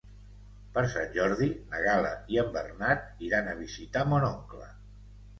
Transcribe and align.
Per 0.75 0.83
Sant 0.93 1.11
Jordi 1.17 1.49
na 1.73 1.81
Gal·la 1.83 2.13
i 2.35 2.39
en 2.43 2.49
Bernat 2.55 3.21
iran 3.27 3.51
a 3.51 3.53
visitar 3.61 4.07
mon 4.15 4.25
oncle. 4.31 4.71